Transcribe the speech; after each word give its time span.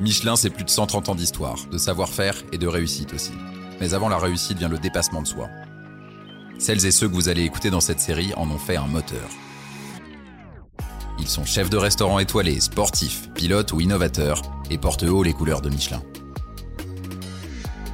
Michelin, 0.00 0.36
c'est 0.36 0.50
plus 0.50 0.64
de 0.64 0.70
130 0.70 1.08
ans 1.08 1.14
d'histoire, 1.14 1.56
de 1.70 1.78
savoir-faire 1.78 2.34
et 2.52 2.58
de 2.58 2.66
réussite 2.66 3.14
aussi. 3.14 3.32
Mais 3.80 3.94
avant 3.94 4.08
la 4.08 4.18
réussite 4.18 4.58
vient 4.58 4.68
le 4.68 4.78
dépassement 4.78 5.22
de 5.22 5.26
soi. 5.26 5.48
Celles 6.58 6.84
et 6.84 6.90
ceux 6.90 7.08
que 7.08 7.14
vous 7.14 7.28
allez 7.28 7.42
écouter 7.42 7.70
dans 7.70 7.80
cette 7.80 8.00
série 8.00 8.32
en 8.36 8.50
ont 8.50 8.58
fait 8.58 8.76
un 8.76 8.86
moteur. 8.86 9.28
Ils 11.18 11.28
sont 11.28 11.44
chefs 11.44 11.70
de 11.70 11.78
restaurants 11.78 12.18
étoilés, 12.18 12.60
sportifs, 12.60 13.30
pilotes 13.34 13.72
ou 13.72 13.80
innovateurs 13.80 14.42
et 14.70 14.76
portent 14.76 15.04
haut 15.04 15.22
les 15.22 15.32
couleurs 15.32 15.62
de 15.62 15.70
Michelin. 15.70 16.02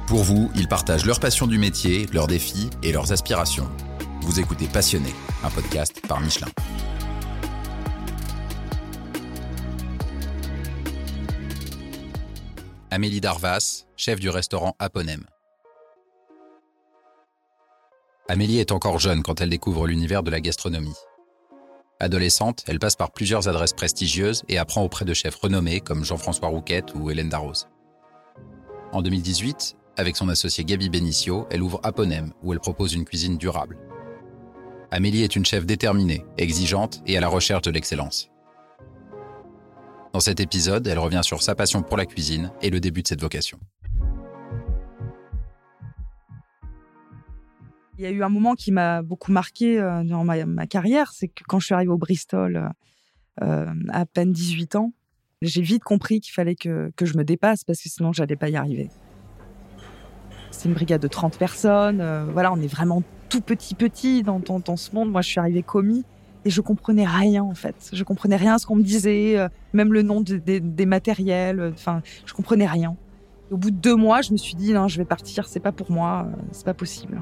Pour 0.07 0.23
vous, 0.23 0.51
ils 0.55 0.67
partagent 0.67 1.05
leur 1.05 1.19
passion 1.21 1.47
du 1.47 1.57
métier, 1.57 2.07
leurs 2.11 2.27
défis 2.27 2.69
et 2.83 2.91
leurs 2.91 3.13
aspirations. 3.13 3.69
Vous 4.21 4.39
écoutez 4.39 4.67
Passionné, 4.67 5.13
un 5.43 5.49
podcast 5.49 6.01
par 6.07 6.19
Michelin. 6.19 6.47
Amélie 12.95 13.21
Darvas, 13.21 13.87
chef 13.97 14.19
du 14.19 14.29
restaurant 14.29 14.75
Aponem. 14.77 15.25
Amélie 18.29 18.59
est 18.59 18.71
encore 18.71 18.99
jeune 18.99 19.23
quand 19.23 19.41
elle 19.41 19.49
découvre 19.49 19.87
l'univers 19.87 20.21
de 20.21 20.29
la 20.29 20.39
gastronomie. 20.39 20.93
Adolescente, 21.99 22.63
elle 22.67 22.77
passe 22.77 22.95
par 22.95 23.11
plusieurs 23.11 23.47
adresses 23.47 23.73
prestigieuses 23.73 24.43
et 24.47 24.59
apprend 24.59 24.83
auprès 24.83 25.05
de 25.05 25.13
chefs 25.15 25.37
renommés 25.37 25.79
comme 25.79 26.05
Jean-François 26.05 26.49
Rouquette 26.49 26.93
ou 26.93 27.09
Hélène 27.09 27.29
Darroze. 27.29 27.67
En 28.91 29.01
2018, 29.01 29.75
avec 29.97 30.15
son 30.15 30.29
associé 30.29 30.63
Gabi 30.63 30.91
Benicio, 30.91 31.47
elle 31.49 31.63
ouvre 31.63 31.79
Aponem, 31.81 32.31
où 32.43 32.53
elle 32.53 32.59
propose 32.59 32.93
une 32.93 33.05
cuisine 33.05 33.39
durable. 33.39 33.79
Amélie 34.91 35.23
est 35.23 35.35
une 35.35 35.47
chef 35.47 35.65
déterminée, 35.65 36.27
exigeante 36.37 37.01
et 37.07 37.17
à 37.17 37.21
la 37.21 37.27
recherche 37.27 37.63
de 37.63 37.71
l'excellence. 37.71 38.29
Dans 40.13 40.19
cet 40.19 40.39
épisode, 40.39 40.85
elle 40.85 40.99
revient 40.99 41.21
sur 41.23 41.41
sa 41.41 41.55
passion 41.55 41.81
pour 41.81 41.97
la 41.97 42.05
cuisine 42.05 42.51
et 42.61 42.69
le 42.69 42.79
début 42.79 43.01
de 43.01 43.07
cette 43.07 43.19
vocation. 43.19 43.59
Il 47.97 48.03
y 48.03 48.05
a 48.05 48.11
eu 48.11 48.21
un 48.21 48.29
moment 48.29 48.53
qui 48.53 48.71
m'a 48.71 49.01
beaucoup 49.01 49.31
marqué 49.31 49.79
euh, 49.79 50.03
dans 50.03 50.23
ma, 50.23 50.67
carrière, 50.67 51.11
c'est 51.13 51.29
que 51.29 51.43
quand 51.47 51.59
je 51.59 51.65
suis 51.65 51.73
arrivée 51.73 51.91
au 51.91 51.97
Bristol 51.97 52.69
euh, 53.41 53.65
à 53.89 54.05
peine 54.05 54.31
18 54.31 54.75
ans, 54.75 54.93
j'ai 55.41 55.63
vite 55.63 55.83
compris 55.83 56.19
qu'il 56.19 56.31
fallait 56.31 56.55
que, 56.55 56.91
je 57.01 57.17
me 57.17 57.23
dépasse 57.23 57.63
parce 57.63 57.81
que 57.81 57.89
sinon 57.89 58.13
j'allais 58.13 58.35
pas 58.35 58.49
y 58.49 58.55
arriver. 58.55 58.91
C'est 60.51 60.69
une 60.69 60.75
brigade 60.75 61.01
de 61.01 61.07
30 61.07 61.39
personnes, 61.39 62.01
euh, 62.01 62.25
voilà, 62.25 62.53
on 62.53 62.61
est 62.61 62.67
vraiment 62.67 63.01
tout 63.29 63.41
petit 63.41 63.73
petit 63.73 64.21
dans, 64.21 64.39
dans 64.39 64.77
ce 64.77 64.93
monde. 64.93 65.11
Moi, 65.11 65.21
je 65.21 65.29
suis 65.29 65.39
arrivée 65.39 65.63
commis 65.63 66.05
et 66.45 66.49
je 66.49 66.61
comprenais 66.61 67.05
rien 67.05 67.43
en 67.43 67.55
fait. 67.55 67.89
Je 67.93 68.03
comprenais 68.03 68.35
rien 68.35 68.55
à 68.55 68.57
ce 68.57 68.65
qu'on 68.65 68.75
me 68.75 68.83
disait, 68.83 69.37
euh, 69.37 69.47
même 69.73 69.93
le 69.93 70.01
nom 70.01 70.21
des 70.21 70.85
matériels. 70.85 71.59
Euh, 71.59 71.71
enfin, 71.73 72.01
je 72.25 72.33
comprenais 72.33 72.67
rien. 72.67 72.95
au 73.51 73.57
bout 73.57 73.71
de 73.71 73.77
deux 73.77 73.95
mois, 73.95 74.21
je 74.21 74.31
me 74.31 74.37
suis 74.37 74.55
dit 74.55 74.73
non, 74.73 74.87
je 74.87 74.97
vais 74.97 75.05
partir. 75.05 75.47
C'est 75.47 75.59
pas 75.59 75.71
pour 75.71 75.91
moi. 75.91 76.27
Euh, 76.27 76.41
c'est 76.51 76.65
pas 76.65 76.73
possible. 76.73 77.21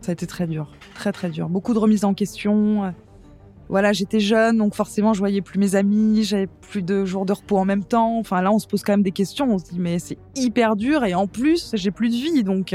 Ça 0.00 0.10
a 0.10 0.12
été 0.12 0.26
très 0.26 0.46
dur, 0.46 0.70
très 0.94 1.12
très 1.12 1.30
dur. 1.30 1.48
Beaucoup 1.48 1.72
de 1.74 1.78
remises 1.78 2.04
en 2.04 2.12
question. 2.12 2.92
Voilà, 3.70 3.94
j'étais 3.94 4.20
jeune, 4.20 4.58
donc 4.58 4.74
forcément, 4.74 5.14
je 5.14 5.20
voyais 5.20 5.40
plus 5.40 5.58
mes 5.58 5.74
amis, 5.74 6.22
j'avais 6.22 6.46
plus 6.46 6.82
de 6.82 7.06
jours 7.06 7.24
de 7.24 7.32
repos 7.32 7.56
en 7.56 7.64
même 7.64 7.82
temps. 7.82 8.18
Enfin, 8.18 8.42
là, 8.42 8.52
on 8.52 8.58
se 8.58 8.66
pose 8.66 8.82
quand 8.82 8.92
même 8.92 9.02
des 9.02 9.12
questions. 9.12 9.50
On 9.50 9.56
se 9.56 9.64
dit, 9.64 9.78
mais 9.78 9.98
c'est 9.98 10.18
hyper 10.36 10.76
dur 10.76 11.04
et 11.04 11.14
en 11.14 11.26
plus, 11.26 11.70
j'ai 11.72 11.90
plus 11.90 12.10
de 12.10 12.14
vie, 12.14 12.44
donc 12.44 12.74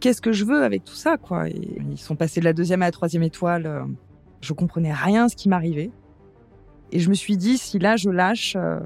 qu'est-ce 0.00 0.20
que 0.20 0.32
je 0.32 0.44
veux 0.44 0.62
avec 0.62 0.84
tout 0.84 0.94
ça, 0.94 1.16
quoi. 1.16 1.48
ils 1.48 1.98
sont 1.98 2.16
passés 2.16 2.40
de 2.40 2.44
la 2.44 2.52
deuxième 2.52 2.82
à 2.82 2.86
la 2.86 2.92
troisième 2.92 3.22
étoile. 3.22 3.66
Euh, 3.66 3.84
je 4.40 4.52
comprenais 4.52 4.92
rien 4.92 5.28
ce 5.28 5.36
qui 5.36 5.48
m'arrivait. 5.48 5.90
Et 6.92 7.00
je 7.00 7.08
me 7.08 7.14
suis 7.14 7.36
dit, 7.36 7.58
si 7.58 7.78
là 7.78 7.96
je 7.96 8.10
lâche, 8.10 8.54
euh, 8.56 8.78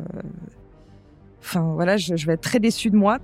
enfin 1.40 1.72
voilà, 1.74 1.96
je, 1.96 2.14
vais 2.26 2.34
être 2.34 2.40
très 2.40 2.60
déçue 2.60 2.90
de 2.90 2.96
moi. 2.96 3.18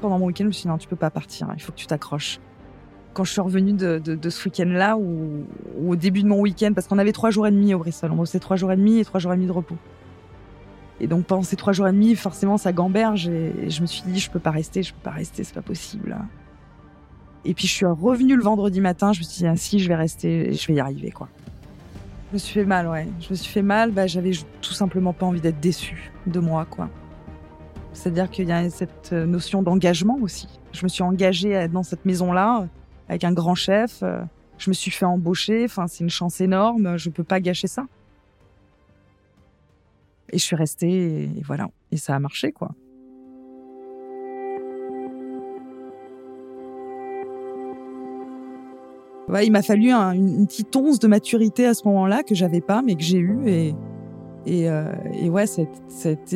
Pendant 0.00 0.18
mon 0.18 0.26
week-end, 0.26 0.44
je 0.44 0.48
me 0.48 0.52
suis 0.52 0.62
dit, 0.62 0.68
non, 0.68 0.78
tu 0.78 0.88
peux 0.88 0.96
pas 0.96 1.10
partir, 1.10 1.48
il 1.54 1.60
faut 1.60 1.72
que 1.72 1.78
tu 1.78 1.86
t'accroches. 1.86 2.38
Quand 3.14 3.24
je 3.24 3.32
suis 3.32 3.40
revenue 3.40 3.72
de, 3.72 4.30
ce 4.30 4.44
week-end-là, 4.44 4.98
ou, 4.98 5.46
au 5.88 5.96
début 5.96 6.22
de 6.22 6.28
mon 6.28 6.40
week-end, 6.40 6.72
parce 6.74 6.86
qu'on 6.86 6.98
avait 6.98 7.12
trois 7.12 7.30
jours 7.30 7.46
et 7.46 7.50
demi 7.50 7.72
au 7.74 7.78
Bristol, 7.78 8.12
on 8.12 8.16
bossait 8.16 8.38
trois 8.38 8.56
jours 8.56 8.70
et 8.72 8.76
demi 8.76 8.98
et 8.98 9.04
trois 9.04 9.18
jours 9.18 9.32
et 9.32 9.36
demi 9.36 9.46
de 9.46 9.52
repos. 9.52 9.76
Et 11.00 11.06
donc 11.06 11.26
pendant 11.26 11.42
ces 11.42 11.56
trois 11.56 11.72
jours 11.72 11.88
et 11.88 11.92
demi, 11.92 12.14
forcément, 12.14 12.56
ça 12.56 12.72
gamberge 12.72 13.28
et 13.28 13.68
je 13.68 13.82
me 13.82 13.86
suis 13.86 14.02
dit, 14.06 14.18
je 14.18 14.30
peux 14.30 14.38
pas 14.38 14.50
rester, 14.50 14.82
je 14.82 14.92
peux 14.94 15.02
pas 15.02 15.10
rester, 15.10 15.44
c'est 15.44 15.54
pas 15.54 15.62
possible. 15.62 16.16
Et 17.44 17.54
puis 17.54 17.66
je 17.66 17.72
suis 17.72 17.86
revenue 17.86 18.34
le 18.34 18.42
vendredi 18.42 18.80
matin, 18.80 19.12
je 19.12 19.20
me 19.20 19.24
suis 19.24 19.38
dit, 19.38 19.46
ah, 19.46 19.56
si, 19.56 19.78
je 19.78 19.88
vais 19.88 19.94
rester, 19.94 20.52
je 20.52 20.66
vais 20.66 20.74
y 20.74 20.80
arriver, 20.80 21.10
quoi. 21.10 21.28
Je 22.30 22.34
me 22.34 22.38
suis 22.38 22.54
fait 22.54 22.64
mal, 22.64 22.88
ouais. 22.88 23.06
Je 23.20 23.30
me 23.30 23.34
suis 23.34 23.52
fait 23.52 23.62
mal, 23.62 23.92
bah, 23.92 24.06
j'avais 24.06 24.32
tout 24.60 24.72
simplement 24.72 25.12
pas 25.12 25.26
envie 25.26 25.40
d'être 25.40 25.60
déçue 25.60 26.10
de 26.26 26.40
moi, 26.40 26.66
quoi. 26.68 26.88
C'est-à-dire 27.92 28.30
qu'il 28.30 28.48
y 28.48 28.52
a 28.52 28.68
cette 28.68 29.12
notion 29.12 29.62
d'engagement 29.62 30.18
aussi. 30.20 30.48
Je 30.72 30.82
me 30.82 30.88
suis 30.88 31.02
engagée 31.02 31.68
dans 31.68 31.82
cette 31.82 32.04
maison-là 32.04 32.66
avec 33.08 33.24
un 33.24 33.32
grand 33.32 33.54
chef. 33.54 34.02
Je 34.58 34.70
me 34.70 34.74
suis 34.74 34.90
fait 34.90 35.06
embaucher. 35.06 35.64
Enfin, 35.64 35.86
c'est 35.86 36.04
une 36.04 36.10
chance 36.10 36.40
énorme. 36.42 36.98
Je 36.98 37.08
peux 37.08 37.24
pas 37.24 37.40
gâcher 37.40 37.68
ça. 37.68 37.86
Et 40.30 40.38
je 40.38 40.44
suis 40.44 40.56
restée, 40.56 41.24
et 41.24 41.42
voilà. 41.44 41.68
Et 41.92 41.96
ça 41.96 42.14
a 42.14 42.18
marché, 42.18 42.52
quoi. 42.52 42.74
il 49.42 49.52
m'a 49.52 49.62
fallu 49.62 49.90
une, 49.92 50.46
petite 50.46 50.74
once 50.76 50.98
de 50.98 51.08
maturité 51.08 51.66
à 51.66 51.74
ce 51.74 51.86
moment-là 51.88 52.22
que 52.22 52.34
j'avais 52.34 52.60
pas, 52.60 52.82
mais 52.82 52.94
que 52.94 53.02
j'ai 53.02 53.18
eu. 53.18 53.40
Et, 53.46 53.74
et, 54.46 54.68
euh, 54.70 54.92
ouais, 55.28 55.46
ça 55.46 55.62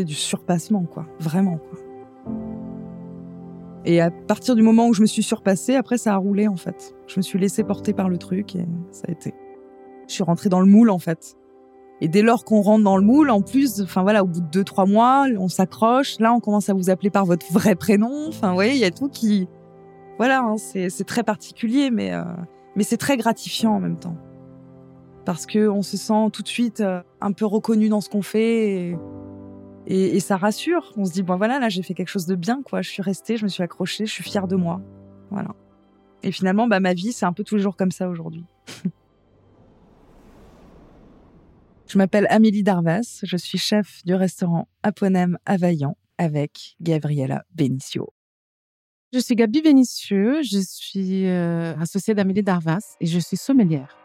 du 0.05 0.15
surpassement, 0.15 0.85
quoi. 0.85 1.07
Vraiment, 1.21 1.59
quoi. 1.59 1.79
Et 3.87 4.01
à 4.01 4.11
partir 4.11 4.57
du 4.57 4.63
moment 4.63 4.89
où 4.89 4.93
je 4.93 5.01
me 5.01 5.07
suis 5.07 5.23
surpassée, 5.23 5.75
après, 5.75 5.97
ça 5.97 6.15
a 6.15 6.17
roulé, 6.17 6.49
en 6.49 6.57
fait. 6.57 6.95
Je 7.07 7.17
me 7.17 7.23
suis 7.23 7.39
laissée 7.39 7.65
porter 7.65 7.93
par 7.93 8.09
le 8.09 8.19
truc 8.19 8.55
et 8.57 8.67
ça 8.91 9.05
a 9.09 9.13
été. 9.13 9.33
Je 10.07 10.13
suis 10.13 10.23
rentrée 10.23 10.49
dans 10.49 10.61
le 10.61 10.67
moule, 10.67 10.91
en 10.91 10.99
fait. 10.99 11.37
Et 12.01 12.09
dès 12.09 12.23
lors 12.23 12.45
qu'on 12.45 12.63
rentre 12.63 12.85
dans 12.85 12.97
le 12.97 13.05
moule, 13.05 13.31
en 13.31 13.43
plus, 13.43 13.83
enfin 13.83 14.03
voilà, 14.03 14.23
au 14.23 14.27
bout 14.27 14.41
de 14.41 14.47
deux 14.47 14.65
trois 14.65 14.87
mois, 14.87 15.27
on 15.39 15.49
s'accroche. 15.49 16.19
Là, 16.19 16.33
on 16.33 16.41
commence 16.41 16.69
à 16.69 16.75
vous 16.75 16.89
appeler 16.89 17.11
par 17.11 17.27
votre 17.27 17.53
vrai 17.53 17.75
prénom. 17.75 18.29
Enfin, 18.29 18.49
vous 18.49 18.55
voyez, 18.55 18.73
il 18.73 18.79
y 18.79 18.85
a 18.85 18.91
tout 18.91 19.09
qui, 19.09 19.49
voilà, 20.17 20.41
hein, 20.41 20.57
c'est 20.57 21.05
très 21.07 21.23
particulier, 21.23 21.91
mais 21.91 22.13
euh, 22.15 22.25
mais 22.77 22.85
c'est 22.85 22.97
très 22.97 23.17
gratifiant 23.17 23.73
en 23.73 23.81
même 23.81 23.99
temps 23.99 24.17
parce 25.25 25.47
que 25.47 25.69
on 25.69 25.83
se 25.83 25.97
sent 25.97 26.31
tout 26.33 26.43
de 26.43 26.49
suite 26.49 26.81
euh, 26.81 27.03
un 27.21 27.33
peu 27.33 27.47
reconnu 27.47 27.89
dans 27.89 28.01
ce 28.01 28.09
qu'on 28.09 28.23
fait 28.23 28.97
et, 29.87 30.21
ça 30.21 30.37
rassure. 30.37 30.93
On 30.97 31.05
se 31.05 31.13
dit 31.13 31.23
bon 31.23 31.37
voilà, 31.37 31.59
là 31.59 31.69
j'ai 31.69 31.83
fait 31.83 31.95
quelque 31.95 32.09
chose 32.09 32.27
de 32.27 32.35
bien 32.35 32.63
quoi. 32.63 32.83
Je 32.83 32.91
suis 32.91 33.03
restée, 33.03 33.37
je 33.37 33.45
me 33.45 33.49
suis 33.49 33.63
accrochée, 33.63 34.07
je 34.07 34.13
suis 34.13 34.25
fière 34.25 34.47
de 34.47 34.57
moi, 34.57 34.81
voilà. 35.31 35.55
Et 36.23 36.33
finalement, 36.33 36.67
bah 36.67 36.81
ma 36.81 36.95
vie 36.95 37.13
c'est 37.13 37.27
un 37.27 37.33
peu 37.33 37.45
tous 37.45 37.57
les 37.57 37.63
jours 37.63 37.77
comme 37.77 37.91
ça 37.91 38.09
aujourd'hui. 38.09 38.45
Je 41.91 41.99
m'appelle 41.99 42.29
Amélie 42.31 42.63
Darvas, 42.63 43.19
je 43.25 43.37
suis 43.37 43.59
chef 43.59 44.05
du 44.05 44.15
restaurant 44.15 44.69
Aponem 44.85 45.37
à 45.45 45.57
Vaillant 45.57 45.97
avec 46.19 46.77
Gabriela 46.81 47.45
Benicio. 47.53 48.13
Je 49.13 49.19
suis 49.19 49.35
Gabi 49.35 49.61
Benicio, 49.61 50.41
je 50.41 50.61
suis 50.65 51.27
euh, 51.27 51.75
associée 51.81 52.15
d'Amélie 52.15 52.45
Darvas 52.45 52.95
et 53.01 53.07
je 53.07 53.19
suis 53.19 53.37
sommelière. 53.37 53.97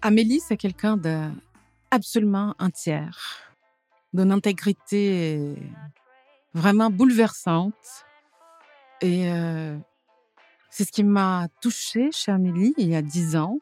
Amélie, 0.00 0.40
c'est 0.40 0.56
quelqu'un 0.56 0.96
d'absolument 0.96 2.54
entière, 2.58 3.18
d'une 4.14 4.32
intégrité 4.32 5.54
vraiment 6.54 6.90
bouleversante. 6.90 8.06
Et 9.00 9.30
euh, 9.30 9.76
c'est 10.70 10.84
ce 10.84 10.92
qui 10.92 11.04
m'a 11.04 11.48
touchée 11.60 12.10
chez 12.12 12.32
Amélie 12.32 12.74
il 12.78 12.88
y 12.88 12.96
a 12.96 13.02
dix 13.02 13.36
ans, 13.36 13.58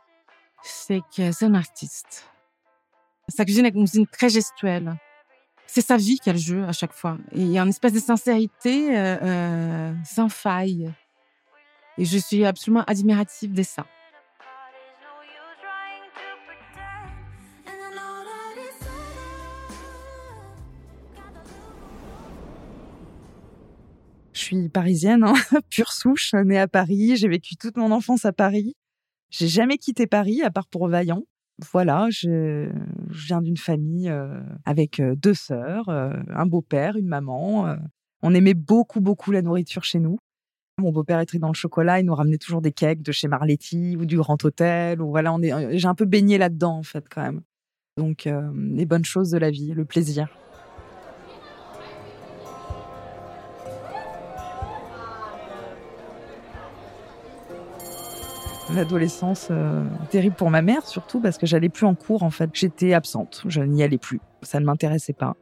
c'est 0.62 1.00
que 1.16 1.32
c'est 1.32 1.46
une 1.46 1.56
artiste. 1.56 2.28
Sa 3.28 3.44
cuisine 3.44 3.66
est 3.66 3.74
une 3.74 3.84
cuisine 3.86 4.06
très 4.06 4.28
gestuelle. 4.28 4.96
C'est 5.66 5.82
sa 5.82 5.96
vie 5.96 6.18
qu'elle 6.18 6.36
joue 6.36 6.64
à 6.64 6.72
chaque 6.72 6.92
fois. 6.92 7.16
Et 7.32 7.42
il 7.42 7.52
y 7.52 7.58
a 7.58 7.62
une 7.62 7.68
espèce 7.68 7.92
de 7.92 8.00
sincérité 8.00 8.96
euh, 8.98 9.16
euh, 9.22 9.94
sans 10.04 10.28
faille. 10.28 10.92
Et 11.96 12.04
je 12.04 12.18
suis 12.18 12.44
absolument 12.44 12.82
admirative 12.86 13.52
de 13.52 13.62
ça. 13.62 13.86
Suis 24.40 24.68
parisienne, 24.68 25.24
hein, 25.24 25.34
pure 25.70 25.92
souche, 25.92 26.34
née 26.34 26.58
à 26.58 26.68
Paris. 26.68 27.16
J'ai 27.16 27.28
vécu 27.28 27.56
toute 27.56 27.76
mon 27.76 27.90
enfance 27.92 28.24
à 28.24 28.32
Paris. 28.32 28.74
J'ai 29.30 29.48
jamais 29.48 29.78
quitté 29.78 30.06
Paris, 30.06 30.42
à 30.42 30.50
part 30.50 30.66
pour 30.66 30.88
Vaillant. 30.88 31.24
Voilà, 31.72 32.06
je, 32.10 32.70
viens 33.08 33.42
d'une 33.42 33.56
famille 33.56 34.08
euh, 34.08 34.40
avec 34.64 34.98
euh, 34.98 35.14
deux 35.14 35.34
sœurs, 35.34 35.88
euh, 35.88 36.12
un 36.30 36.46
beau-père, 36.46 36.96
une 36.96 37.06
maman. 37.06 37.76
on 38.22 38.34
aimait 38.34 38.54
beaucoup, 38.54 39.00
beaucoup 39.00 39.30
la 39.30 39.42
nourriture 39.42 39.84
chez 39.84 39.98
nous. 39.98 40.18
Mon 40.78 40.92
beau-père 40.92 41.20
était 41.20 41.38
dans 41.38 41.48
le 41.48 41.54
chocolat, 41.54 42.00
il 42.00 42.06
nous 42.06 42.14
ramenait 42.14 42.38
toujours 42.38 42.62
des 42.62 42.72
cakes 42.72 43.02
de 43.02 43.12
chez 43.12 43.28
Marletti 43.28 43.96
ou 43.96 44.06
du 44.06 44.16
Grand 44.16 44.42
Hôtel. 44.42 45.02
Ou 45.02 45.10
voilà, 45.10 45.36
est, 45.42 45.78
j'ai 45.78 45.88
un 45.88 45.94
peu 45.94 46.06
baigné 46.06 46.38
là-dedans 46.38 46.78
en 46.78 46.82
fait 46.82 47.04
quand 47.10 47.22
même. 47.22 47.42
Donc 47.98 48.26
les 48.54 48.86
bonnes 48.86 49.04
choses 49.04 49.30
de 49.30 49.36
la 49.38 49.50
vie, 49.50 49.74
le 49.74 49.84
plaisir. 49.84 50.28
L'adolescence, 58.74 59.48
euh, 59.50 59.84
terrible 60.10 60.36
pour 60.36 60.50
ma 60.50 60.62
mère 60.62 60.86
surtout 60.86 61.20
parce 61.20 61.38
que 61.38 61.46
j'allais 61.46 61.68
plus 61.68 61.86
en 61.86 61.94
cours 61.94 62.22
en 62.22 62.30
fait. 62.30 62.50
J'étais 62.52 62.94
absente, 62.94 63.42
je 63.46 63.60
n'y 63.62 63.82
allais 63.82 63.98
plus. 63.98 64.20
Ça 64.42 64.60
ne 64.60 64.64
m'intéressait 64.64 65.12
pas. 65.12 65.34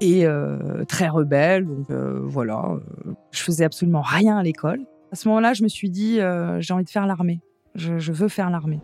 Et 0.00 0.26
euh, 0.26 0.84
très 0.84 1.08
rebelle, 1.08 1.66
donc 1.66 1.90
euh, 1.90 2.20
voilà. 2.22 2.64
je 3.30 3.42
faisais 3.42 3.64
absolument 3.64 4.02
rien 4.02 4.36
à 4.36 4.42
l'école. 4.42 4.80
À 5.12 5.16
ce 5.16 5.28
moment-là, 5.28 5.54
je 5.54 5.62
me 5.62 5.68
suis 5.68 5.90
dit, 5.90 6.18
j'ai 6.58 6.74
envie 6.74 6.84
de 6.84 6.90
faire 6.90 7.06
l'armée. 7.06 7.40
Je, 7.74 7.98
je, 7.98 8.12
veux 8.12 8.28
faire 8.28 8.50
l'armée. 8.50 8.80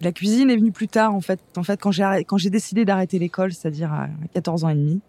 La 0.00 0.12
cuisine 0.12 0.50
est 0.50 0.56
venue 0.56 0.72
plus 0.72 0.88
tard 0.88 1.14
en 1.14 1.20
fait. 1.20 1.40
En 1.56 1.62
fait, 1.62 1.80
quand 1.80 1.90
j'ai 1.90 2.24
quand 2.26 2.36
j'ai 2.36 2.50
décidé 2.50 2.84
d'arrêter 2.84 3.18
l'école, 3.18 3.52
c'est-à-dire 3.52 3.92
à 3.92 4.08
14 4.34 4.64
ans 4.64 4.68
et 4.68 4.74
demi, 4.74 5.00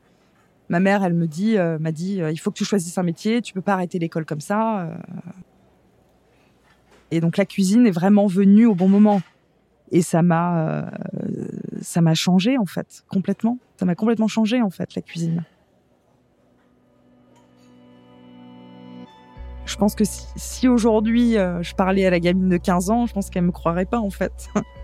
ma 0.69 0.79
mère, 0.79 1.03
elle 1.03 1.13
me 1.13 1.27
dit, 1.27 1.57
euh, 1.57 1.79
m'a 1.79 1.91
dit, 1.91 2.21
euh, 2.21 2.31
il 2.31 2.37
faut 2.37 2.51
que 2.51 2.57
tu 2.57 2.65
choisisses 2.65 2.97
un 2.97 3.03
métier, 3.03 3.41
tu 3.41 3.53
peux 3.53 3.61
pas 3.61 3.73
arrêter 3.73 3.99
l'école 3.99 4.25
comme 4.25 4.41
ça. 4.41 4.81
Euh. 4.81 4.95
Et 7.11 7.21
donc 7.21 7.37
la 7.37 7.45
cuisine 7.45 7.87
est 7.87 7.91
vraiment 7.91 8.27
venue 8.27 8.65
au 8.65 8.75
bon 8.75 8.89
moment. 8.89 9.21
Et 9.91 10.01
ça 10.01 10.21
m'a, 10.21 10.91
ça 11.81 12.01
m'a 12.01 12.13
changé 12.13 12.57
en 12.57 12.65
fait, 12.65 13.05
complètement. 13.07 13.57
Ça 13.77 13.85
m'a 13.85 13.95
complètement 13.95 14.27
changé 14.27 14.61
en 14.61 14.69
fait 14.69 14.93
la 14.95 15.01
cuisine. 15.01 15.45
Je 19.65 19.77
pense 19.77 19.95
que 19.95 20.03
si, 20.03 20.25
si 20.35 20.67
aujourd'hui 20.67 21.35
je 21.35 21.73
parlais 21.75 22.05
à 22.05 22.09
la 22.09 22.19
gamine 22.19 22.49
de 22.49 22.57
15 22.57 22.89
ans, 22.89 23.05
je 23.05 23.13
pense 23.13 23.29
qu'elle 23.29 23.45
me 23.45 23.53
croirait 23.53 23.85
pas 23.85 23.99
en 23.99 24.09
fait. 24.09 24.49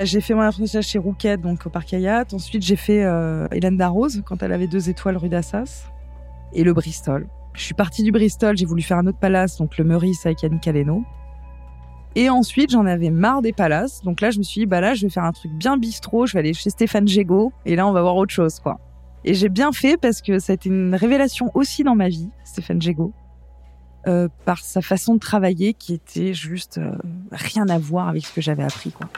J'ai 0.00 0.20
fait 0.20 0.34
mon 0.34 0.40
apprentissage 0.40 0.88
chez 0.88 0.98
Rouquette, 0.98 1.40
donc 1.40 1.66
au 1.66 1.70
Parc 1.70 1.94
Hayat. 1.94 2.24
Ensuite, 2.32 2.62
j'ai 2.62 2.76
fait 2.76 3.04
euh, 3.04 3.46
Hélène 3.52 3.76
Darroze, 3.76 4.22
quand 4.26 4.42
elle 4.42 4.52
avait 4.52 4.66
deux 4.66 4.90
étoiles 4.90 5.16
rue 5.16 5.28
d'Assas. 5.28 5.90
Et 6.52 6.64
le 6.64 6.72
Bristol. 6.72 7.28
Je 7.54 7.62
suis 7.62 7.74
partie 7.74 8.02
du 8.02 8.10
Bristol, 8.10 8.56
j'ai 8.56 8.66
voulu 8.66 8.82
faire 8.82 8.98
un 8.98 9.06
autre 9.06 9.18
palace, 9.18 9.56
donc 9.58 9.78
le 9.78 9.84
Meurice 9.84 10.26
avec 10.26 10.42
Yannick 10.42 10.66
Aleno. 10.66 11.04
Et 12.16 12.28
ensuite, 12.28 12.70
j'en 12.70 12.86
avais 12.86 13.10
marre 13.10 13.42
des 13.42 13.52
palaces. 13.52 14.02
Donc 14.02 14.20
là, 14.20 14.30
je 14.30 14.38
me 14.38 14.42
suis 14.42 14.62
dit, 14.62 14.66
bah 14.66 14.80
là, 14.80 14.94
je 14.94 15.06
vais 15.06 15.10
faire 15.10 15.24
un 15.24 15.32
truc 15.32 15.52
bien 15.52 15.76
bistrot. 15.76 16.26
Je 16.26 16.34
vais 16.34 16.40
aller 16.40 16.54
chez 16.54 16.70
Stéphane 16.70 17.08
Gégaud. 17.08 17.52
Et 17.64 17.76
là, 17.76 17.86
on 17.86 17.92
va 17.92 18.02
voir 18.02 18.16
autre 18.16 18.32
chose, 18.32 18.60
quoi. 18.60 18.78
Et 19.24 19.34
j'ai 19.34 19.48
bien 19.48 19.72
fait 19.72 19.96
parce 19.96 20.20
que 20.20 20.38
ça 20.38 20.52
a 20.52 20.54
été 20.54 20.68
une 20.68 20.94
révélation 20.94 21.50
aussi 21.54 21.82
dans 21.82 21.94
ma 21.94 22.08
vie, 22.08 22.28
Stéphane 22.44 22.80
Gégaud. 22.80 23.12
Euh, 24.06 24.28
par 24.44 24.58
sa 24.58 24.82
façon 24.82 25.14
de 25.14 25.18
travailler 25.18 25.72
qui 25.72 25.94
était 25.94 26.34
juste 26.34 26.76
euh, 26.76 26.92
rien 27.32 27.66
à 27.70 27.78
voir 27.78 28.08
avec 28.08 28.26
ce 28.26 28.34
que 28.34 28.42
j'avais 28.42 28.62
appris, 28.62 28.90
quoi. 28.90 29.08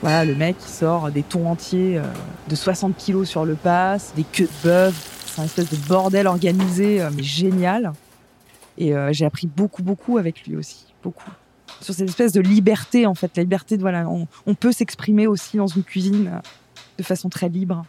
Voilà, 0.00 0.24
le 0.24 0.36
mec 0.36 0.56
qui 0.58 0.70
sort 0.70 1.10
des 1.10 1.24
tons 1.24 1.46
entiers 1.46 1.98
euh, 1.98 2.02
de 2.48 2.54
60 2.54 2.96
kilos 2.96 3.28
sur 3.28 3.44
le 3.44 3.54
pass, 3.54 4.12
des 4.14 4.22
queues 4.22 4.44
de 4.44 4.68
bœuf. 4.68 5.24
C'est 5.26 5.40
un 5.40 5.44
espèce 5.44 5.70
de 5.70 5.76
bordel 5.88 6.28
organisé, 6.28 7.02
euh, 7.02 7.10
mais 7.14 7.24
génial. 7.24 7.92
Et 8.76 8.94
euh, 8.94 9.12
j'ai 9.12 9.24
appris 9.24 9.48
beaucoup, 9.48 9.82
beaucoup 9.82 10.18
avec 10.18 10.46
lui 10.46 10.56
aussi. 10.56 10.94
Beaucoup. 11.02 11.30
Sur 11.80 11.94
cette 11.94 12.08
espèce 12.08 12.32
de 12.32 12.40
liberté, 12.40 13.06
en 13.06 13.14
fait. 13.14 13.36
La 13.36 13.42
liberté 13.42 13.76
de, 13.76 13.82
voilà, 13.82 14.08
on 14.08 14.54
peut 14.54 14.72
s'exprimer 14.72 15.26
aussi 15.26 15.56
dans 15.56 15.66
une 15.66 15.82
cuisine 15.82 16.40
de 16.96 17.02
façon 17.02 17.28
très 17.28 17.48
libre. 17.48 17.84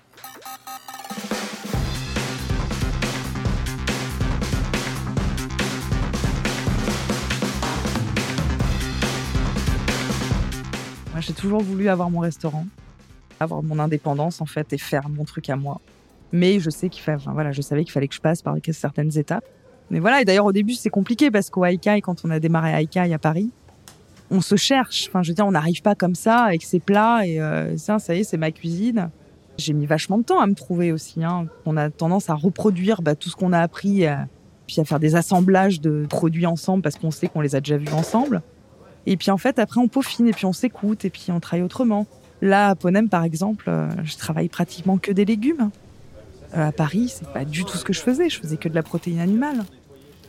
J'ai 11.19 11.33
toujours 11.33 11.61
voulu 11.61 11.89
avoir 11.89 12.09
mon 12.09 12.19
restaurant, 12.19 12.65
avoir 13.39 13.63
mon 13.63 13.79
indépendance 13.79 14.41
en 14.41 14.45
fait 14.45 14.73
et 14.73 14.77
faire 14.77 15.09
mon 15.09 15.25
truc 15.25 15.49
à 15.49 15.55
moi. 15.55 15.79
Mais 16.31 16.59
je 16.59 16.69
sais 16.69 16.89
qu'il 16.89 17.03
voilà, 17.33 17.51
je 17.51 17.61
savais 17.61 17.83
qu'il 17.83 17.91
fallait 17.91 18.07
que 18.07 18.15
je 18.15 18.21
passe 18.21 18.41
par 18.41 18.55
certaines 18.71 19.17
étapes. 19.17 19.45
Mais 19.89 19.99
voilà, 19.99 20.21
et 20.21 20.25
d'ailleurs 20.25 20.45
au 20.45 20.51
début 20.51 20.73
c'est 20.73 20.89
compliqué 20.89 21.31
parce 21.31 21.49
qu'au 21.49 21.65
Haikai, 21.65 22.01
quand 22.01 22.23
on 22.23 22.29
a 22.29 22.39
démarré 22.39 22.71
Haikai 22.73 23.11
à 23.13 23.17
Paris, 23.17 23.49
on 24.31 24.41
se 24.41 24.55
cherche. 24.55 25.07
Enfin, 25.09 25.23
je 25.23 25.31
veux 25.31 25.35
dire, 25.35 25.47
on 25.47 25.51
n'arrive 25.51 25.81
pas 25.81 25.95
comme 25.95 26.15
ça 26.15 26.43
avec 26.43 26.63
ses 26.63 26.79
plats 26.79 27.25
et 27.25 27.39
euh, 27.39 27.77
ça, 27.77 27.99
ça 27.99 28.15
y 28.15 28.19
est, 28.19 28.23
c'est 28.23 28.37
ma 28.37 28.51
cuisine. 28.51 29.09
J'ai 29.57 29.73
mis 29.73 29.85
vachement 29.85 30.17
de 30.19 30.23
temps 30.23 30.39
à 30.39 30.47
me 30.47 30.53
trouver 30.53 30.91
aussi. 30.91 31.23
Hein. 31.23 31.47
On 31.65 31.75
a 31.77 31.89
tendance 31.89 32.29
à 32.29 32.35
reproduire 32.35 33.01
bah, 33.01 33.15
tout 33.15 33.29
ce 33.29 33.35
qu'on 33.35 33.51
a 33.51 33.59
appris, 33.59 34.05
euh, 34.05 34.15
puis 34.67 34.79
à 34.79 34.85
faire 34.85 34.99
des 34.99 35.15
assemblages 35.15 35.81
de 35.81 36.05
produits 36.07 36.45
ensemble 36.45 36.83
parce 36.83 36.97
qu'on 36.97 37.11
sait 37.11 37.27
qu'on 37.27 37.41
les 37.41 37.55
a 37.55 37.59
déjà 37.59 37.77
vus 37.77 37.91
ensemble. 37.91 38.41
Et 39.05 39.17
puis 39.17 39.31
en 39.31 39.37
fait, 39.37 39.59
après, 39.59 39.79
on 39.79 39.87
peaufine 39.87 40.27
et 40.27 40.33
puis 40.33 40.45
on 40.45 40.53
s'écoute 40.53 41.05
et 41.05 41.09
puis 41.09 41.27
on 41.29 41.39
travaille 41.39 41.63
autrement. 41.63 42.05
Là, 42.41 42.69
à 42.69 42.75
Ponem, 42.75 43.09
par 43.09 43.23
exemple, 43.23 43.65
euh, 43.67 43.89
je 44.03 44.15
travaille 44.17 44.49
pratiquement 44.49 44.97
que 44.97 45.11
des 45.11 45.25
légumes. 45.25 45.71
Euh, 46.55 46.69
à 46.69 46.71
Paris, 46.71 47.13
c'est 47.15 47.27
pas 47.31 47.45
du 47.45 47.65
tout 47.65 47.77
ce 47.77 47.83
que 47.83 47.93
je 47.93 48.01
faisais. 48.01 48.29
Je 48.29 48.39
faisais 48.39 48.57
que 48.57 48.69
de 48.69 48.75
la 48.75 48.83
protéine 48.83 49.19
animale. 49.19 49.65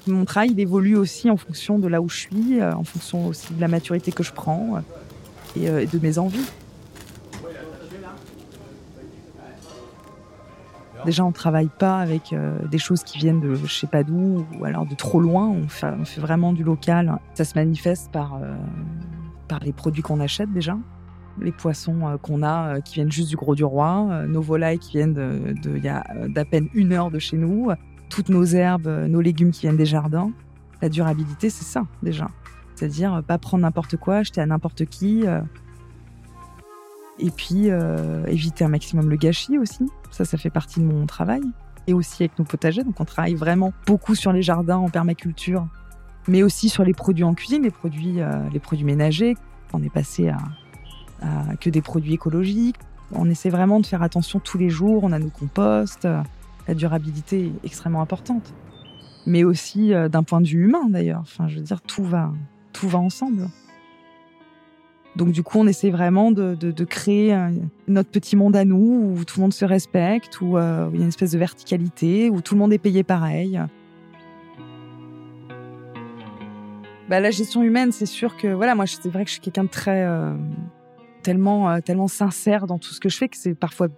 Mon 0.06 0.24
travail, 0.24 0.50
il 0.52 0.60
évolue 0.60 0.96
aussi 0.96 1.30
en 1.30 1.36
fonction 1.36 1.78
de 1.78 1.86
là 1.86 2.00
où 2.00 2.08
je 2.08 2.18
suis, 2.18 2.60
euh, 2.60 2.74
en 2.74 2.84
fonction 2.84 3.26
aussi 3.26 3.52
de 3.54 3.60
la 3.60 3.68
maturité 3.68 4.12
que 4.12 4.22
je 4.22 4.32
prends 4.32 4.82
et 5.56 5.86
de 5.86 5.98
mes 5.98 6.18
envies. 6.18 6.46
Déjà, 11.04 11.24
on 11.24 11.32
travaille 11.32 11.70
pas 11.78 11.98
avec 11.98 12.32
euh, 12.32 12.58
des 12.68 12.78
choses 12.78 13.02
qui 13.02 13.18
viennent 13.18 13.40
de 13.40 13.54
je 13.54 13.72
sais 13.72 13.86
pas 13.86 14.02
d'où 14.02 14.46
ou 14.58 14.64
alors 14.64 14.86
de 14.86 14.94
trop 14.94 15.20
loin. 15.20 15.48
On 15.48 15.68
fait, 15.68 15.94
vraiment 16.18 16.52
du 16.52 16.62
local. 16.64 17.18
Ça 17.34 17.44
se 17.44 17.54
manifeste 17.54 18.10
par, 18.12 18.34
euh, 18.34 18.54
par 19.48 19.60
les 19.60 19.72
produits 19.72 20.02
qu'on 20.02 20.20
achète 20.20 20.52
déjà. 20.52 20.76
Les 21.40 21.52
poissons 21.52 22.06
euh, 22.06 22.16
qu'on 22.18 22.42
a 22.42 22.80
qui 22.80 22.94
viennent 22.96 23.12
juste 23.12 23.30
du 23.30 23.36
Gros 23.36 23.54
du 23.54 23.64
Roi, 23.64 24.26
nos 24.26 24.42
volailles 24.42 24.78
qui 24.78 24.98
viennent 24.98 25.14
de, 25.14 25.78
y 25.78 25.88
a 25.88 26.04
d'à 26.28 26.44
peine 26.44 26.68
une 26.74 26.92
heure 26.92 27.10
de 27.10 27.18
chez 27.18 27.36
nous, 27.36 27.70
toutes 28.08 28.28
nos 28.28 28.44
herbes, 28.44 28.88
nos 29.08 29.20
légumes 29.20 29.50
qui 29.50 29.62
viennent 29.62 29.76
des 29.76 29.86
jardins. 29.86 30.32
La 30.82 30.88
durabilité, 30.88 31.50
c'est 31.50 31.64
ça 31.64 31.86
déjà. 32.02 32.26
C'est-à-dire 32.74 33.22
pas 33.26 33.38
prendre 33.38 33.62
n'importe 33.62 33.96
quoi, 33.96 34.16
acheter 34.16 34.40
à 34.40 34.46
n'importe 34.46 34.86
qui. 34.86 35.24
Et 37.20 37.30
puis 37.30 37.68
éviter 38.26 38.64
un 38.64 38.68
maximum 38.68 39.08
le 39.08 39.16
gâchis 39.16 39.58
aussi. 39.58 39.84
Ça, 40.10 40.24
ça 40.24 40.36
fait 40.38 40.50
partie 40.50 40.80
de 40.80 40.84
mon 40.84 41.06
travail. 41.06 41.42
Et 41.86 41.94
aussi 41.94 42.22
avec 42.22 42.38
nos 42.38 42.44
potagers. 42.44 42.84
Donc, 42.84 43.00
on 43.00 43.04
travaille 43.04 43.34
vraiment 43.34 43.72
beaucoup 43.86 44.14
sur 44.14 44.32
les 44.32 44.42
jardins 44.42 44.76
en 44.76 44.88
permaculture, 44.88 45.66
mais 46.28 46.42
aussi 46.42 46.68
sur 46.68 46.84
les 46.84 46.92
produits 46.92 47.24
en 47.24 47.34
cuisine, 47.34 47.62
les 47.62 47.70
produits, 47.70 48.20
euh, 48.20 48.48
les 48.52 48.60
produits 48.60 48.84
ménagers. 48.84 49.34
On 49.72 49.82
est 49.82 49.92
passé 49.92 50.28
à, 50.28 50.38
que 51.60 51.70
des 51.70 51.82
produits 51.82 52.14
écologiques. 52.14 52.76
On 53.12 53.28
essaie 53.28 53.50
vraiment 53.50 53.80
de 53.80 53.86
faire 53.86 54.02
attention 54.02 54.40
tous 54.40 54.58
les 54.58 54.68
jours. 54.68 55.04
On 55.04 55.12
a 55.12 55.18
nos 55.18 55.30
composts. 55.30 56.06
La 56.68 56.74
durabilité 56.74 57.46
est 57.46 57.66
extrêmement 57.66 58.02
importante. 58.02 58.52
Mais 59.26 59.44
aussi 59.44 59.92
euh, 59.92 60.08
d'un 60.08 60.22
point 60.22 60.40
de 60.40 60.46
vue 60.46 60.64
humain, 60.66 60.88
d'ailleurs. 60.88 61.20
Enfin, 61.22 61.48
je 61.48 61.56
veux 61.56 61.62
dire, 61.62 61.80
tout 61.82 62.04
va, 62.04 62.32
tout 62.72 62.88
va 62.88 62.98
ensemble. 62.98 63.48
Donc 65.20 65.32
du 65.32 65.42
coup, 65.42 65.58
on 65.58 65.66
essaie 65.66 65.90
vraiment 65.90 66.32
de, 66.32 66.84
créer 66.84 67.38
notre 67.88 68.08
petit 68.08 68.36
monde 68.36 68.56
à 68.56 68.64
nous, 68.64 69.16
où 69.18 69.22
tout 69.26 69.38
le 69.38 69.42
monde 69.42 69.52
se 69.52 69.66
respecte, 69.66 70.40
où, 70.40 70.56
euh, 70.56 70.88
il 70.94 70.96
y 70.96 71.00
a 71.00 71.02
une 71.02 71.10
espèce 71.10 71.32
de 71.32 71.38
verticalité, 71.38 72.30
où 72.30 72.40
tout 72.40 72.54
le 72.54 72.58
monde 72.58 72.72
est 72.72 72.78
payé 72.78 73.02
pareil. 73.02 73.60
Bah, 77.10 77.20
la 77.20 77.30
gestion 77.30 77.62
humaine, 77.62 77.92
c'est 77.92 78.06
sûr 78.06 78.34
que 78.38 78.48
voilà, 78.48 78.74
moi, 78.74 78.86
c'est 78.86 79.10
vrai 79.10 79.24
que 79.24 79.28
je 79.28 79.34
suis 79.34 79.42
quelqu'un 79.42 79.64
de 79.64 79.68
très 79.68 80.06
euh, 80.06 80.34
tellement 81.22 81.70
euh, 81.70 81.80
tellement 81.80 82.08
sincère 82.08 82.66
dans 82.66 82.78
tout 82.78 82.94
ce 82.94 83.00
que 83.00 83.10
je 83.10 83.18
fais 83.18 83.28
que 83.28 83.36
c'est 83.36 83.54
parfois, 83.54 83.88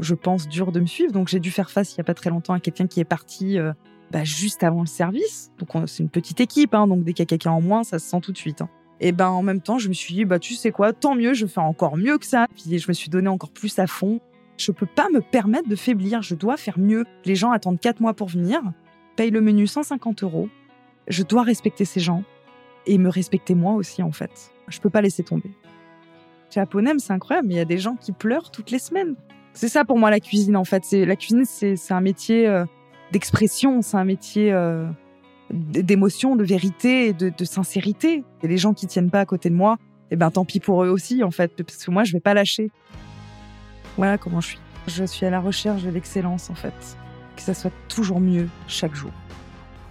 je 0.00 0.16
pense, 0.16 0.48
dur 0.48 0.72
de 0.72 0.80
me 0.80 0.86
suivre. 0.86 1.12
Donc 1.12 1.28
j'ai 1.28 1.38
dû 1.38 1.52
faire 1.52 1.70
face 1.70 1.94
il 1.94 1.98
y 1.98 2.00
a 2.00 2.04
pas 2.04 2.14
très 2.14 2.30
longtemps 2.30 2.54
à 2.54 2.60
quelqu'un 2.60 2.88
qui 2.88 2.98
est 2.98 3.04
parti 3.04 3.56
bah, 4.10 4.24
juste 4.24 4.64
avant 4.64 4.80
le 4.80 4.86
service. 4.86 5.52
Donc 5.60 5.68
c'est 5.86 6.02
une 6.02 6.10
petite 6.10 6.40
équipe, 6.40 6.74
hein, 6.74 6.88
donc 6.88 7.04
dès 7.04 7.12
qu'il 7.12 7.22
y 7.22 7.26
a 7.26 7.26
quelqu'un 7.26 7.52
en 7.52 7.60
moins, 7.60 7.84
ça 7.84 8.00
se 8.00 8.10
sent 8.10 8.20
tout 8.20 8.32
de 8.32 8.38
suite. 8.38 8.62
Hein. 8.62 8.68
Et 9.00 9.12
ben 9.12 9.28
en 9.28 9.42
même 9.42 9.60
temps, 9.60 9.78
je 9.78 9.88
me 9.88 9.94
suis 9.94 10.14
dit 10.14 10.24
bah 10.24 10.38
tu 10.38 10.54
sais 10.54 10.70
quoi, 10.70 10.92
tant 10.92 11.14
mieux, 11.14 11.34
je 11.34 11.46
fais 11.46 11.60
encore 11.60 11.96
mieux 11.96 12.18
que 12.18 12.26
ça. 12.26 12.46
Puis 12.54 12.78
je 12.78 12.88
me 12.88 12.92
suis 12.92 13.08
donné 13.08 13.28
encore 13.28 13.50
plus 13.50 13.78
à 13.78 13.86
fond. 13.86 14.20
Je 14.58 14.70
peux 14.70 14.86
pas 14.86 15.08
me 15.12 15.20
permettre 15.20 15.68
de 15.68 15.76
faiblir, 15.76 16.22
je 16.22 16.34
dois 16.34 16.56
faire 16.56 16.78
mieux. 16.78 17.04
Les 17.24 17.34
gens 17.34 17.50
attendent 17.50 17.80
4 17.80 18.00
mois 18.00 18.14
pour 18.14 18.28
venir, 18.28 18.60
payent 19.16 19.30
le 19.30 19.40
menu 19.40 19.66
150 19.66 20.22
euros. 20.22 20.48
Je 21.08 21.22
dois 21.24 21.42
respecter 21.42 21.84
ces 21.84 22.00
gens 22.00 22.22
et 22.86 22.98
me 22.98 23.08
respecter 23.08 23.54
moi 23.54 23.74
aussi 23.74 24.02
en 24.02 24.12
fait. 24.12 24.52
Je 24.68 24.80
peux 24.80 24.90
pas 24.90 25.00
laisser 25.00 25.22
tomber. 25.22 25.50
Chez 26.50 26.62
c'est 26.98 27.12
incroyable, 27.12 27.48
mais 27.48 27.54
il 27.54 27.56
y 27.56 27.60
a 27.60 27.64
des 27.64 27.78
gens 27.78 27.96
qui 27.96 28.12
pleurent 28.12 28.50
toutes 28.50 28.70
les 28.70 28.78
semaines. 28.78 29.14
C'est 29.54 29.68
ça 29.68 29.84
pour 29.84 29.98
moi 29.98 30.10
la 30.10 30.20
cuisine 30.20 30.56
en 30.56 30.64
fait. 30.64 30.84
C'est 30.84 31.06
la 31.06 31.16
cuisine, 31.16 31.44
c'est 31.44 31.92
un 31.92 32.00
métier 32.00 32.46
euh, 32.46 32.64
d'expression, 33.10 33.80
c'est 33.80 33.96
un 33.96 34.04
métier 34.04 34.52
euh, 34.52 34.86
d'émotion, 35.52 36.36
de 36.36 36.44
vérité 36.44 37.08
et 37.08 37.12
de, 37.12 37.44
sincérité. 37.44 38.24
Et 38.42 38.48
les 38.48 38.58
gens 38.58 38.72
qui 38.72 38.86
tiennent 38.86 39.10
pas 39.10 39.20
à 39.20 39.26
côté 39.26 39.50
de 39.50 39.54
moi, 39.54 39.76
eh 40.10 40.16
ben 40.16 40.30
tant 40.30 40.44
pis 40.44 40.60
pour 40.60 40.82
eux 40.84 40.88
aussi 40.88 41.22
en 41.22 41.30
fait, 41.30 41.62
parce 41.62 41.84
que 41.84 41.90
moi 41.90 42.04
je 42.04 42.12
vais 42.12 42.20
pas 42.20 42.34
lâcher. 42.34 42.70
Voilà 43.96 44.18
comment 44.18 44.40
je 44.40 44.48
suis. 44.48 44.58
Je 44.88 45.04
suis 45.04 45.26
à 45.26 45.30
la 45.30 45.40
recherche 45.40 45.82
de 45.82 45.90
l'excellence 45.90 46.50
en 46.50 46.54
fait. 46.54 46.74
que 47.36 47.42
ça 47.42 47.54
soit 47.54 47.72
toujours 47.88 48.20
mieux 48.20 48.48
chaque 48.66 48.94
jour. 48.94 49.12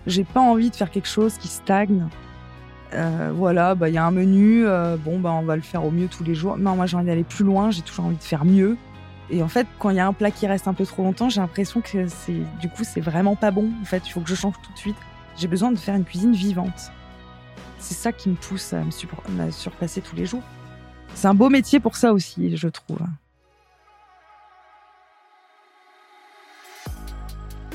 J'ai 0.07 0.23
pas 0.23 0.41
envie 0.41 0.69
de 0.69 0.75
faire 0.75 0.91
quelque 0.91 1.07
chose 1.07 1.37
qui 1.37 1.47
stagne. 1.47 2.07
Euh, 2.93 3.31
voilà, 3.33 3.73
bah, 3.75 3.87
il 3.87 3.95
y 3.95 3.97
a 3.97 4.05
un 4.05 4.11
menu, 4.11 4.65
euh, 4.65 4.97
bon, 4.97 5.19
bah, 5.19 5.31
on 5.31 5.43
va 5.43 5.55
le 5.55 5.61
faire 5.61 5.85
au 5.85 5.91
mieux 5.91 6.07
tous 6.07 6.23
les 6.23 6.35
jours. 6.35 6.57
Non, 6.57 6.75
moi 6.75 6.87
j'ai 6.87 6.97
envie 6.97 7.05
d'aller 7.05 7.23
plus 7.23 7.45
loin, 7.45 7.71
j'ai 7.71 7.83
toujours 7.83 8.05
envie 8.05 8.17
de 8.17 8.23
faire 8.23 8.43
mieux. 8.43 8.77
Et 9.29 9.41
en 9.41 9.47
fait, 9.47 9.65
quand 9.79 9.91
il 9.91 9.95
y 9.95 9.99
a 9.99 10.07
un 10.07 10.13
plat 10.13 10.29
qui 10.29 10.45
reste 10.45 10.67
un 10.67 10.73
peu 10.73 10.85
trop 10.85 11.03
longtemps, 11.03 11.29
j'ai 11.29 11.39
l'impression 11.39 11.79
que 11.79 12.07
c'est, 12.07 12.41
du 12.59 12.67
coup, 12.67 12.83
c'est 12.83 12.99
vraiment 12.99 13.35
pas 13.37 13.51
bon. 13.51 13.69
En 13.81 13.85
fait, 13.85 14.05
il 14.05 14.11
faut 14.11 14.19
que 14.19 14.29
je 14.29 14.35
change 14.35 14.55
tout 14.61 14.73
de 14.73 14.77
suite. 14.77 14.97
J'ai 15.37 15.47
besoin 15.47 15.71
de 15.71 15.77
faire 15.77 15.95
une 15.95 16.05
cuisine 16.05 16.33
vivante. 16.33 16.91
C'est 17.79 17.95
ça 17.95 18.11
qui 18.11 18.29
me 18.29 18.35
pousse 18.35 18.73
à 18.73 18.83
me, 18.83 19.51
surpasser 19.51 20.01
tous 20.01 20.15
les 20.15 20.25
jours. 20.25 20.43
C'est 21.15 21.27
un 21.27 21.33
beau 21.33 21.49
métier 21.49 21.79
pour 21.79 21.95
ça 21.95 22.13
aussi, 22.13 22.55
je 22.55 22.67
trouve. 22.67 22.99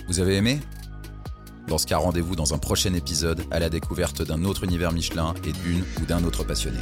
Vous 0.08 0.20
avez 0.20 0.36
aimé? 0.36 0.60
Dans 1.66 1.78
ce 1.78 1.86
cas, 1.86 1.98
rendez-vous 1.98 2.36
dans 2.36 2.54
un 2.54 2.58
prochain 2.58 2.94
épisode 2.94 3.42
à 3.50 3.58
la 3.58 3.68
découverte 3.68 4.22
d'un 4.22 4.44
autre 4.44 4.62
univers 4.62 4.92
Michelin 4.92 5.34
et 5.44 5.52
d'une 5.52 5.84
ou 6.00 6.06
d'un 6.06 6.22
autre 6.22 6.44
passionné. 6.44 6.78